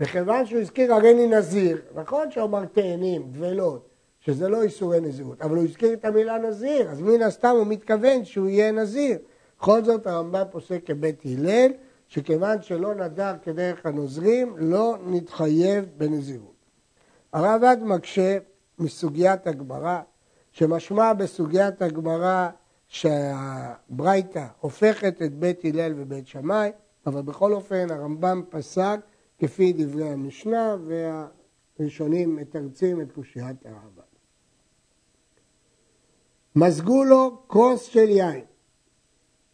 וכיוון 0.00 0.46
שהוא 0.46 0.60
הזכיר 0.60 0.94
הריני 0.94 1.26
נזיר, 1.26 1.78
נכון 1.94 2.30
שהוא 2.30 2.44
אמר 2.44 2.64
תאנים, 2.64 3.22
דבלות, 3.30 3.88
שזה 4.20 4.48
לא 4.48 4.62
איסורי 4.62 5.00
נזירות, 5.00 5.42
אבל 5.42 5.56
הוא 5.56 5.64
הזכיר 5.64 5.92
את 5.92 6.04
המילה 6.04 6.38
נזיר, 6.38 6.90
אז 6.90 7.00
מן 7.00 7.22
הסתם 7.22 7.54
הוא 7.58 7.66
מתכוון 7.66 8.24
שהוא 8.24 8.48
יהיה 8.48 8.72
נזיר. 8.72 9.18
בכל 9.58 9.84
זאת 9.84 10.06
הרמב"ם 10.06 10.44
פוסק 10.50 10.80
כבית 10.86 11.22
הלל, 11.24 11.70
שכיוון 12.08 12.62
שלא 12.62 12.94
נדר 12.94 13.34
כדרך 13.42 13.86
הנוזרים, 13.86 14.54
לא 14.58 14.96
נתחייב 15.06 15.84
בנזירות. 15.96 16.54
הרב 17.32 17.62
מקשה 17.82 18.38
מסוגיית 18.78 19.46
הגמרא, 19.46 20.00
שמשמע 20.52 21.12
בסוגיית 21.12 21.82
הגמרא 21.82 22.48
שהברייתא 22.94 24.46
הופכת 24.60 25.22
את 25.22 25.34
בית 25.34 25.64
הלל 25.64 25.92
ובית 25.96 26.26
שמאי, 26.26 26.70
אבל 27.06 27.22
בכל 27.22 27.52
אופן 27.52 27.90
הרמב"ם 27.90 28.42
פסק 28.50 29.00
כפי 29.38 29.72
דברי 29.72 30.08
המשנה 30.08 30.76
והראשונים 31.78 32.36
מתרצים 32.36 33.00
את 33.00 33.12
קושיית 33.12 33.56
הרמב"ם. 33.66 34.02
מזגו 36.56 37.04
לו 37.04 37.42
כוס 37.46 37.82
של 37.82 38.08
יין 38.08 38.44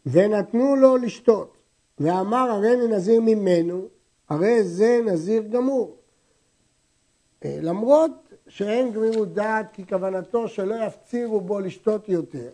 ונתנו 0.05 0.75
לו 0.75 0.97
לשתות 0.97 1.57
ואמר 1.99 2.51
הרי 2.51 2.73
אני 2.73 2.87
נזיר 2.87 3.21
ממנו, 3.21 3.87
הרי 4.29 4.63
זה 4.63 4.99
נזיר 5.05 5.43
גמור. 5.43 5.97
אה, 7.45 7.57
למרות 7.61 8.33
שאין 8.47 8.91
גמירות 8.91 9.33
דעת 9.33 9.71
כי 9.73 9.87
כוונתו 9.87 10.47
שלא 10.47 10.75
יפצירו 10.85 11.41
בו 11.41 11.59
לשתות 11.59 12.09
יותר, 12.09 12.49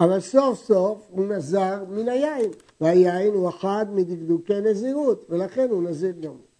אבל 0.00 0.20
סוף 0.20 0.58
סוף 0.58 1.08
הוא 1.10 1.26
נזר 1.26 1.84
מן 1.88 2.08
היין, 2.08 2.50
והיין 2.80 3.34
הוא 3.34 3.48
אחד 3.48 3.86
מדקדוקי 3.90 4.60
נזירות, 4.60 5.26
ולכן 5.28 5.68
הוא 5.70 5.82
נזיר 5.82 6.12
גמור. 6.20 6.50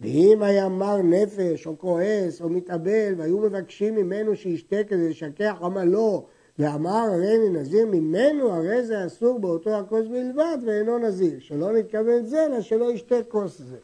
ואם 0.00 0.42
היה 0.42 0.68
מר 0.68 0.96
נפש 0.96 1.66
או 1.66 1.78
כועס 1.78 2.42
או 2.42 2.48
מתאבל 2.48 3.14
והיו 3.16 3.38
מבקשים 3.38 3.94
ממנו 3.94 4.36
שישתה 4.36 4.76
כדי 4.88 5.10
לשכח 5.10 5.56
עמלו 5.62 6.26
ואמר 6.58 6.90
הרי 6.90 7.36
אני 7.36 7.48
נזיר 7.48 7.86
ממנו 7.86 8.52
הרי 8.52 8.84
זה 8.84 9.06
אסור 9.06 9.38
באותו 9.40 9.78
הכוס 9.78 10.06
בלבד 10.06 10.56
ואינו 10.66 10.98
נזיר 10.98 11.38
שלא 11.38 11.72
נתכוון 11.72 12.24
זה 12.24 12.46
אלא 12.46 12.60
שלא 12.60 12.92
ישתה 12.92 13.16
כוס 13.28 13.58
זה. 13.58 13.76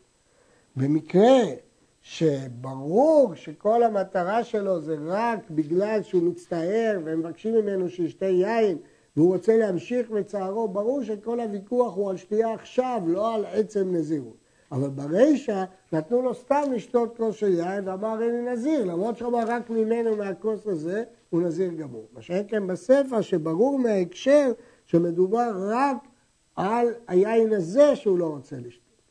במקרה 0.77 1.41
שברור 2.03 3.35
שכל 3.35 3.83
המטרה 3.83 4.45
שלו 4.45 4.81
זה 4.81 4.97
רק 5.01 5.51
בגלל 5.51 6.01
שהוא 6.03 6.23
מצטער 6.23 6.99
והם 7.05 7.19
מבקשים 7.19 7.55
ממנו 7.55 7.89
שישתה 7.89 8.27
יין 8.27 8.79
והוא 9.19 9.35
רוצה 9.35 9.57
להמשיך 9.57 10.11
בצערו, 10.11 10.69
ברור 10.69 11.03
שכל 11.03 11.41
הוויכוח 11.41 11.97
הוא 11.97 12.11
על 12.11 12.17
שתייה 12.17 12.55
עכשיו, 12.55 13.03
לא 13.07 13.35
על 13.35 13.45
עצם 13.47 13.97
נזירות. 13.97 14.37
אבל 14.73 14.89
ברישא 14.89 15.65
נתנו 15.93 16.23
לו 16.23 16.35
סתם 16.35 16.63
לשתות 16.73 17.17
כוס 17.17 17.37
של 17.37 17.59
יין 17.59 17.89
ואמר 17.89 18.23
אין 18.23 18.31
לי 18.31 18.53
נזיר, 18.53 18.85
למרות 18.85 19.17
שהוא 19.17 19.29
אמר 19.29 19.45
רק 19.47 19.71
ממנו 19.71 20.17
מהכוס 20.17 20.67
הזה 20.67 21.05
הוא 21.31 21.43
נזיר 21.43 21.73
גמור. 21.73 22.07
מה 22.13 22.23
שאין 22.23 22.45
כן 22.49 22.67
בספר 22.67 23.21
שברור 23.21 23.79
מההקשר 23.79 24.53
שמדובר 24.87 25.51
רק 25.57 25.97
על 26.57 26.89
היין 27.09 27.53
הזה 27.53 27.97
שהוא 27.97 28.19
לא 28.19 28.27
רוצה 28.27 28.57
לשתות. 28.57 29.03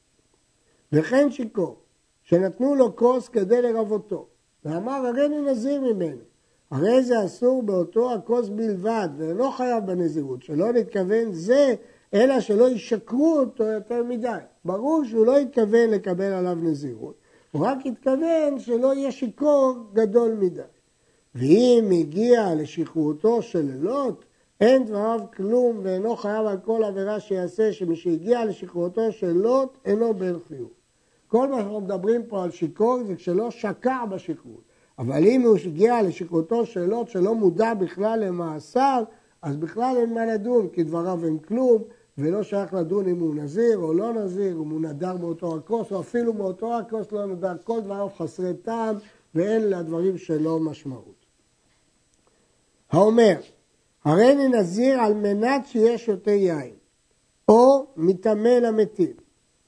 וכן 0.91 1.31
שיכור, 1.31 1.75
שנתנו 2.23 2.75
לו 2.75 2.95
כוס 2.95 3.29
כדי 3.29 3.61
לרבותו, 3.61 4.27
ואמר 4.65 5.05
הרי 5.05 5.25
אני 5.25 5.41
נזיר 5.41 5.81
ממנו. 5.81 6.36
הרי 6.71 7.03
זה 7.03 7.25
אסור 7.25 7.63
באותו 7.63 8.13
הכוס 8.13 8.49
בלבד, 8.49 9.09
ואינו 9.17 9.51
חייב 9.51 9.85
בנזירות, 9.85 10.43
שלא 10.43 10.73
נתכוון 10.73 11.33
זה, 11.33 11.75
אלא 12.13 12.39
שלא 12.39 12.69
ישקרו 12.69 13.39
אותו 13.39 13.63
יותר 13.63 14.03
מדי. 14.03 14.37
ברור 14.65 15.03
שהוא 15.05 15.25
לא 15.25 15.37
התכוון 15.37 15.89
לקבל 15.89 16.31
עליו 16.31 16.55
נזירות, 16.55 17.15
הוא 17.51 17.65
רק 17.65 17.77
התכוון 17.85 18.59
שלא 18.59 18.93
יהיה 18.93 19.11
שיכור 19.11 19.75
גדול 19.93 20.33
מדי. 20.33 20.61
ואם 21.35 21.89
הגיע 21.99 22.55
לשכרותו 22.55 23.41
של 23.41 23.69
לוט, 23.79 24.25
אין 24.61 24.85
דבריו 24.85 25.19
כלום 25.35 25.79
ואינו 25.83 26.15
חייב 26.15 26.45
על 26.45 26.57
כל 26.65 26.83
עבירה 26.83 27.19
שיעשה, 27.19 27.73
שמי 27.73 27.95
שהגיע 27.95 28.45
לשכרותו 28.45 29.11
של 29.11 29.31
לוט 29.31 29.77
אינו 29.85 30.13
בן 30.13 30.39
חיוב. 30.47 30.69
כל 31.27 31.47
מה 31.47 31.57
שאנחנו 31.57 31.81
מדברים 31.81 32.25
פה 32.25 32.43
על 32.43 32.51
שיכור 32.51 33.03
זה 33.03 33.15
כשלא 33.15 33.51
שקע 33.51 34.05
בשכרות. 34.05 34.66
אבל 34.99 35.27
אם 35.27 35.41
הוא 35.41 35.57
הגיע 35.65 36.01
לשכרותו 36.01 36.65
של 36.65 36.85
לוט 36.85 37.09
שלא 37.09 37.35
מודע 37.35 37.73
בכלל 37.73 38.19
למעשיו, 38.19 39.03
אז 39.41 39.57
בכלל 39.57 39.95
אין 39.97 40.13
מה 40.13 40.25
לדון, 40.25 40.67
כי 40.69 40.83
דבריו 40.83 41.25
הם 41.25 41.37
כלום, 41.37 41.83
ולא 42.17 42.43
שייך 42.43 42.73
לדון 42.73 43.07
אם 43.07 43.19
הוא 43.19 43.35
נזיר 43.35 43.77
או 43.77 43.93
לא 43.93 44.13
נזיר, 44.13 44.53
אם 44.53 44.69
הוא 44.69 44.81
נדר 44.81 45.17
מאותו 45.17 45.55
הכוס, 45.55 45.91
או 45.91 45.99
אפילו 45.99 46.33
מאותו 46.33 46.77
הכוס 46.77 47.11
לא 47.11 47.25
נדר, 47.25 47.53
כל 47.63 47.81
דבריו 47.81 48.09
חסרי 48.17 48.53
טעם, 48.53 48.95
ואין 49.35 49.69
לדברים 49.69 50.17
שלו 50.17 50.59
משמעות. 50.59 51.25
האומר, 52.91 53.35
הרי 54.03 54.31
אני 54.31 54.47
נזיר 54.47 55.01
על 55.01 55.13
מנת 55.13 55.65
שיהיה 55.65 55.97
שותה 55.97 56.31
יין, 56.31 56.73
או 57.49 57.87
מטמא 57.97 58.47
למתים, 58.47 59.13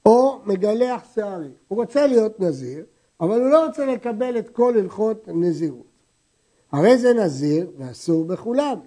או 0.06 0.38
מגלח 0.44 1.14
שערי. 1.14 1.50
הוא 1.68 1.78
רוצה 1.78 2.06
להיות 2.06 2.40
נזיר, 2.40 2.84
אבל 3.20 3.40
הוא 3.40 3.50
לא 3.50 3.66
רוצה 3.66 3.86
לקבל 3.86 4.38
את 4.38 4.48
כל 4.48 4.78
הלכות 4.78 5.28
נזירות. 5.28 5.90
הרי 6.72 6.98
זה 6.98 7.14
נזיר 7.14 7.70
ואסור 7.78 8.24
בכולם, 8.24 8.78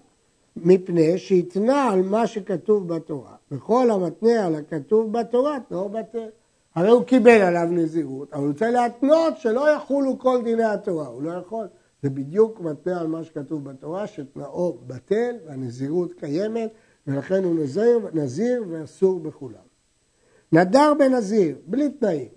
מפני 0.55 1.17
שהתנה 1.17 1.83
על 1.83 2.01
מה 2.01 2.27
שכתוב 2.27 2.87
בתורה. 2.87 3.35
וכל 3.51 3.91
המתנה 3.91 4.45
על 4.45 4.55
הכתוב 4.55 5.13
בתורה, 5.19 5.57
תנאו 5.69 5.89
בטל. 5.89 6.29
הרי 6.75 6.89
הוא 6.89 7.03
קיבל 7.03 7.41
עליו 7.41 7.67
נזירות, 7.71 8.33
אבל 8.33 8.41
הוא 8.41 8.51
רוצה 8.51 8.69
להתנות 8.69 9.37
שלא 9.37 9.75
יחולו 9.75 10.19
כל 10.19 10.41
דיני 10.43 10.63
התורה, 10.63 11.07
הוא 11.07 11.23
לא 11.23 11.31
יכול. 11.31 11.67
זה 12.03 12.09
בדיוק 12.09 12.59
מתנה 12.59 13.01
על 13.01 13.07
מה 13.07 13.23
שכתוב 13.23 13.63
בתורה, 13.63 14.07
שתנאו 14.07 14.77
בטל 14.87 15.35
והנזירות 15.45 16.13
קיימת, 16.13 16.69
ולכן 17.07 17.43
הוא 17.43 17.55
נזיר, 17.55 17.99
נזיר 18.13 18.63
ואסור 18.69 19.19
בכולם. 19.19 19.63
נדר 20.51 20.93
בנזיר, 20.99 21.55
בלי 21.67 21.89
תנאים, 21.89 22.27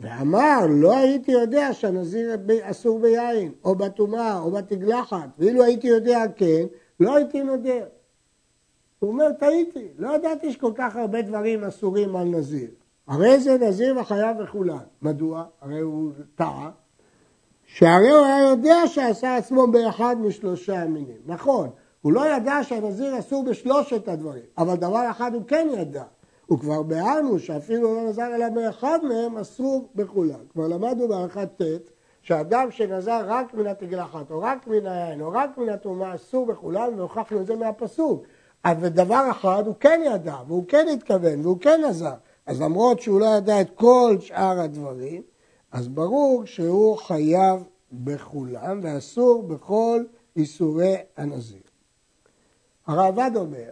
ואמר, 0.00 0.66
לא 0.68 0.96
הייתי 0.96 1.32
יודע 1.32 1.72
שהנזיר 1.72 2.36
אסור 2.62 2.98
ביין, 2.98 3.52
או 3.64 3.74
בטומאה, 3.74 4.38
או 4.38 4.50
בתגלחת, 4.50 5.28
ואילו 5.38 5.64
הייתי 5.64 5.86
יודע 5.86 6.24
כן, 6.36 6.64
לא 7.00 7.16
הייתי 7.16 7.42
נודר. 7.42 7.84
הוא 8.98 9.10
אומר, 9.10 9.32
טעיתי, 9.32 9.88
לא 9.98 10.14
ידעתי 10.14 10.52
שכל 10.52 10.72
כך 10.74 10.96
הרבה 10.96 11.22
דברים 11.22 11.64
אסורים 11.64 12.16
על 12.16 12.24
נזיר. 12.24 12.70
הרי 13.06 13.40
זה 13.40 13.58
נזיר 13.58 13.98
וחייב 13.98 14.36
וכולן. 14.40 14.84
מדוע? 15.02 15.44
הרי 15.60 15.80
הוא 15.80 16.12
טעה. 16.34 16.70
שהרי 17.66 18.10
הוא 18.10 18.24
היה 18.26 18.48
יודע 18.50 18.86
שעשה 18.86 19.36
עצמו 19.36 19.66
באחד 19.66 20.16
משלושה 20.20 20.82
המינים. 20.82 21.16
נכון, 21.26 21.70
הוא 22.02 22.12
לא 22.12 22.36
ידע 22.36 22.58
שהנזיר 22.62 23.18
אסור 23.18 23.44
בשלושת 23.44 24.08
הדברים, 24.08 24.42
אבל 24.58 24.74
דבר 24.74 25.10
אחד 25.10 25.34
הוא 25.34 25.42
כן 25.48 25.68
ידע. 25.78 26.04
וכבר 26.52 26.82
ביארנו 26.82 27.38
שאפילו 27.38 27.94
לא 27.94 28.08
נזר 28.08 28.34
אלא 28.34 28.48
באחד 28.48 28.98
מהם 29.02 29.38
אסור 29.38 29.88
בכולם. 29.94 30.40
כבר 30.52 30.68
למדנו 30.68 31.08
בערכת 31.08 31.62
ט' 31.62 31.90
שאדם 32.22 32.70
שנזר 32.70 33.22
רק 33.26 33.54
מן 33.54 33.66
התגלחת, 33.66 34.30
או 34.30 34.40
רק 34.40 34.66
מן 34.66 34.86
היין, 34.86 35.20
או 35.20 35.32
רק 35.32 35.58
מן 35.58 35.68
התרומה, 35.68 36.14
אסור 36.14 36.46
בכולם, 36.46 36.98
והוכחנו 36.98 37.40
את 37.40 37.46
זה 37.46 37.56
מהפסוק. 37.56 38.24
אבל 38.64 38.88
דבר 38.88 39.30
אחד 39.30 39.62
הוא 39.66 39.74
כן 39.80 40.00
ידע, 40.06 40.36
והוא 40.46 40.64
כן 40.68 40.86
התכוון, 40.92 41.40
והוא 41.40 41.60
כן 41.60 41.80
נזר. 41.88 42.14
אז 42.46 42.60
למרות 42.60 43.00
שהוא 43.00 43.20
לא 43.20 43.26
ידע 43.26 43.60
את 43.60 43.70
כל 43.74 44.16
שאר 44.20 44.60
הדברים, 44.60 45.22
אז 45.72 45.88
ברור 45.88 46.42
שהוא 46.46 46.96
חייב 46.96 47.64
בכולם, 47.92 48.80
ואסור 48.82 49.42
בכל 49.42 50.04
איסורי 50.36 50.96
הנזיר. 51.16 51.62
הרעב"ד 52.86 53.30
אומר 53.36 53.70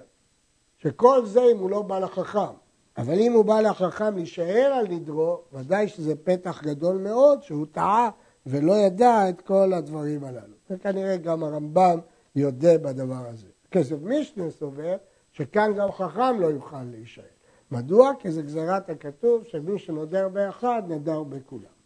שכל 0.79 1.27
זה 1.27 1.41
אם 1.53 1.59
הוא 1.59 1.71
לא 1.71 1.83
בא 1.83 1.99
לחכם, 1.99 2.55
אבל 2.99 3.19
אם 3.19 3.33
הוא 3.33 3.45
בא 3.45 3.61
לחכם 3.61 4.17
להישאר 4.17 4.73
על 4.75 4.87
נדרו, 4.89 5.41
ודאי 5.53 5.89
שזה 5.89 6.15
פתח 6.25 6.63
גדול 6.63 6.97
מאוד 6.97 7.43
שהוא 7.43 7.67
טעה 7.73 8.11
ולא 8.47 8.73
ידע 8.73 9.29
את 9.29 9.41
כל 9.41 9.73
הדברים 9.73 10.25
הללו. 10.25 10.55
וכנראה 10.71 11.17
גם 11.17 11.43
הרמב"ם 11.45 11.99
יודה 12.37 12.79
בדבר 12.79 13.27
הזה. 13.29 13.47
כסף 13.71 13.97
משנה 14.03 14.51
סובר 14.51 14.97
שכאן 15.33 15.75
גם 15.77 15.93
חכם 15.93 16.41
לא 16.41 16.47
יוכל 16.47 16.83
להישאר. 16.83 17.23
מדוע? 17.71 18.13
כי 18.19 18.33
זה 18.33 18.43
גזרת 18.43 18.91
הכתוב 18.91 19.45
שמי 19.45 19.79
שנודר 19.79 20.29
באחד 20.29 20.83
נדר 20.89 21.23
בכולם. 21.23 21.79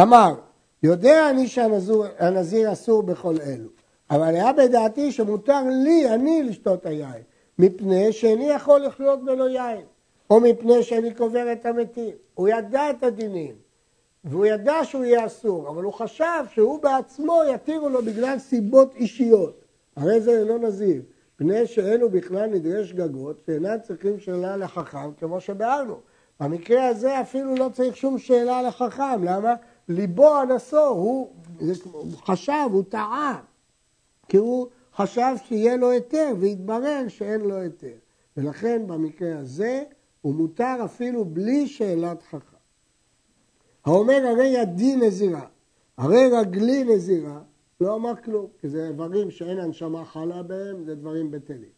אמר, 0.00 0.34
יודע 0.82 1.30
אני 1.30 1.48
שהנזיר 1.48 2.72
אסור 2.72 3.02
בכל 3.02 3.34
אלו, 3.40 3.68
אבל 4.10 4.34
היה 4.34 4.52
בדעתי 4.52 5.12
שמותר 5.12 5.62
לי, 5.84 6.14
אני, 6.14 6.42
לשתות 6.42 6.86
היין, 6.86 7.22
מפני 7.58 8.12
שאיני 8.12 8.50
יכול 8.50 8.80
לחיות 8.80 9.24
בלא 9.24 9.48
יין, 9.48 9.84
או 10.30 10.40
מפני 10.40 10.82
שאני 10.82 11.14
קובר 11.14 11.52
את 11.52 11.66
המתים. 11.66 12.14
הוא 12.34 12.48
ידע 12.48 12.90
את 12.90 13.02
הדינים, 13.02 13.54
והוא 14.24 14.46
ידע 14.46 14.84
שהוא 14.84 15.04
יהיה 15.04 15.26
אסור, 15.26 15.68
אבל 15.68 15.82
הוא 15.82 15.92
חשב 15.92 16.44
שהוא 16.52 16.82
בעצמו 16.82 17.40
יתירו 17.54 17.88
לו 17.88 18.02
בגלל 18.02 18.38
סיבות 18.38 18.94
אישיות. 18.94 19.64
הרי 19.96 20.20
זה 20.20 20.40
אינו 20.40 20.58
נזיר, 20.58 21.02
פני 21.36 21.66
שאלו 21.66 22.10
בכלל 22.10 22.46
נדרי 22.46 22.84
שגגות 22.84 23.40
שאינם 23.46 23.76
צריכים 23.82 24.18
שאלה 24.18 24.56
לחכם 24.56 25.12
כמו 25.12 25.40
שבארנו. 25.40 26.00
במקרה 26.40 26.86
הזה 26.86 27.20
אפילו 27.20 27.54
לא 27.54 27.68
צריך 27.72 27.96
שום 27.96 28.18
שאלה 28.18 28.62
לחכם, 28.62 29.24
למה? 29.24 29.54
ליבו 29.88 30.42
אנסו, 30.42 30.86
הוא, 30.86 31.32
הוא 31.92 32.12
חשב, 32.16 32.68
הוא 32.72 32.82
טעה, 32.88 33.40
כי 34.28 34.36
הוא 34.36 34.66
חשב 34.98 35.34
שיהיה 35.44 35.76
לו 35.76 35.90
היתר 35.90 36.32
והתברר 36.40 37.08
שאין 37.08 37.40
לו 37.40 37.56
היתר. 37.56 37.96
ולכן 38.36 38.86
במקרה 38.86 39.38
הזה 39.38 39.82
הוא 40.20 40.34
מותר 40.34 40.76
אפילו 40.84 41.24
בלי 41.24 41.66
שאלת 41.66 42.22
חכם. 42.22 42.56
האומר 43.84 44.26
הרי 44.26 44.46
ידי 44.46 44.96
נזירה, 44.96 45.46
הרי 45.96 46.28
רגלי 46.32 46.84
נזירה, 46.84 47.40
לא 47.80 47.94
אמר 47.94 48.12
כלום, 48.24 48.46
כי 48.60 48.68
זה 48.68 48.90
דברים 48.92 49.30
שאין 49.30 49.58
הנשמה 49.58 50.04
חלה 50.04 50.42
בהם, 50.42 50.84
זה 50.84 50.94
דברים 50.94 51.30
בטלים. 51.30 51.70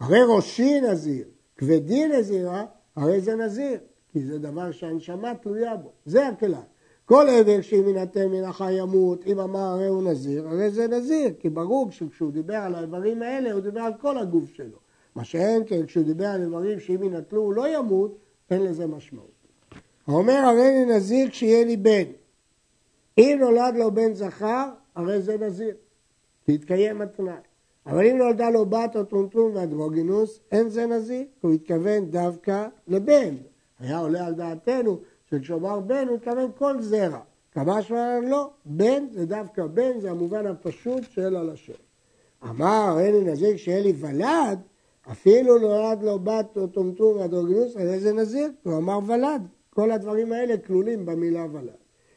הרי 0.00 0.20
ראשי 0.36 0.80
נזיר, 0.80 1.28
כבדי 1.56 2.06
נזירה, 2.06 2.64
הרי 2.96 3.20
זה 3.20 3.34
נזיר, 3.34 3.78
כי 4.12 4.24
זה 4.24 4.38
דבר 4.38 4.70
שהנשמה 4.70 5.34
תלויה 5.34 5.76
בו, 5.76 5.92
זה 6.04 6.28
הכלל. 6.28 6.60
כל 7.06 7.26
עבר 7.28 7.60
שאם 7.60 7.88
יינתן 7.88 8.28
מן 8.28 8.44
החי 8.44 8.72
ימות, 8.72 9.26
אם 9.26 9.38
אמר 9.38 9.60
הרי 9.60 9.86
הוא 9.86 10.02
נזיר, 10.02 10.48
הרי 10.48 10.70
זה 10.70 10.88
נזיר, 10.88 11.30
כי 11.38 11.48
ברור 11.48 11.90
שכשהוא 11.90 12.32
דיבר 12.32 12.54
על 12.54 12.74
האיברים 12.74 13.22
האלה, 13.22 13.52
הוא 13.52 13.60
דיבר 13.60 13.80
על 13.80 13.92
כל 14.00 14.18
הגוף 14.18 14.50
שלו. 14.54 14.78
מה 15.14 15.24
שאין 15.24 15.62
כן, 15.66 15.86
כשהוא 15.86 16.04
דיבר 16.04 16.26
על 16.26 16.42
איברים 16.42 16.80
שאם 16.80 17.02
יינטלו 17.02 17.42
הוא 17.42 17.52
לא 17.52 17.76
ימות, 17.76 18.18
אין 18.50 18.62
לזה 18.62 18.86
משמעות. 18.86 19.30
האומר 20.06 20.32
הרי 20.32 20.68
אני 20.68 20.96
נזיר 20.96 21.28
כשיהיה 21.30 21.64
לי 21.64 21.76
בן. 21.76 22.04
אם 23.18 23.36
נולד 23.40 23.74
לו 23.76 23.90
בן 23.90 24.14
זכר, 24.14 24.68
הרי 24.94 25.22
זה 25.22 25.36
נזיר, 25.38 25.74
כי 26.44 26.52
יתקיים 26.52 27.00
התנאי. 27.00 27.32
אבל 27.86 28.06
אם 28.06 28.16
נולדה 28.18 28.50
לו 28.50 28.66
בת 28.66 28.96
או 28.96 29.04
טומטום 29.04 29.50
ואנדרוגינוס, 29.54 30.40
אין 30.52 30.68
זה 30.68 30.86
נזיר, 30.86 31.24
הוא 31.40 31.52
התכוון 31.52 32.10
דווקא 32.10 32.66
לבן. 32.88 33.34
היה 33.80 33.98
עולה 33.98 34.26
על 34.26 34.34
דעתנו 34.34 34.98
שכשאומר 35.30 35.80
בן 35.80 36.08
הוא 36.08 36.16
מתכוון 36.16 36.50
כל 36.58 36.82
זרע. 36.82 37.20
כמה 37.52 37.82
שאומר 37.82 38.18
לא, 38.28 38.50
בן 38.64 39.04
זה 39.12 39.26
דווקא 39.26 39.66
בן, 39.66 40.00
זה 40.00 40.10
המובן 40.10 40.46
הפשוט 40.46 41.02
של 41.10 41.36
הלשון. 41.36 41.76
אמר 42.50 42.96
אין 43.00 43.14
לי 43.14 43.24
נזיר 43.24 43.82
לי 43.82 43.92
ולד, 43.96 44.58
אפילו 45.10 45.58
נולד 45.58 46.02
לו 46.02 46.18
בת 46.18 46.56
או 46.56 46.66
טומטום 46.66 47.16
ואנדרוגינוס, 47.16 47.76
הרי 47.76 48.00
זה 48.00 48.12
נזיר, 48.12 48.48
הוא 48.62 48.76
אמר 48.76 48.98
ולד. 49.06 49.42
כל 49.70 49.90
הדברים 49.90 50.32
האלה 50.32 50.56
כלולים 50.56 51.06
במילה 51.06 51.46
ולד. 51.52 51.76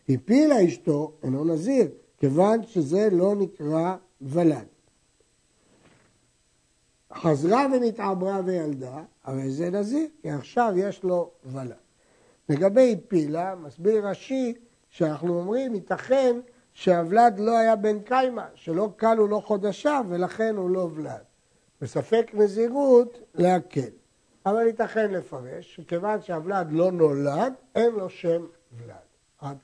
הפילה 0.10 0.66
אשתו, 0.66 1.14
אינו 1.24 1.46
נזיר, 1.46 1.88
כיוון 2.18 2.64
שזה 2.64 3.10
לא 3.12 3.36
נקרא 3.36 3.96
ולד. 4.22 4.66
חזרה 7.14 7.68
ונתעברה 7.74 8.42
וילדה, 8.46 9.04
הרי 9.24 9.52
זה 9.52 9.70
נזיר, 9.70 10.08
כי 10.22 10.30
עכשיו 10.30 10.74
יש 10.78 11.04
לו 11.04 11.32
ולד. 11.46 11.89
לגבי 12.50 12.96
פילה, 13.08 13.56
מסביר 13.56 14.08
רש"י 14.08 14.54
שאנחנו 14.90 15.40
אומרים, 15.40 15.76
ייתכן 15.76 16.40
שהוולד 16.74 17.40
לא 17.40 17.58
היה 17.58 17.76
בן 17.76 18.00
קיימא, 18.00 18.46
שלא 18.56 18.90
כלו 19.00 19.28
לו 19.28 19.42
חודשיו 19.42 20.06
ולכן 20.10 20.56
הוא 20.56 20.70
לא 20.70 20.90
ולד. 20.96 21.24
בספק 21.82 22.32
נזירות, 22.34 23.20
להקל. 23.36 23.90
אבל 24.46 24.68
ייתכן 24.68 25.12
לפרש 25.12 25.76
שכיוון 25.76 26.22
שהוולד 26.22 26.68
לא 26.72 26.92
נולד, 26.92 27.54
אין 27.76 27.92
לו 27.92 28.10
שם 28.10 28.46
ולד. 28.78 28.96
עד 29.40 29.58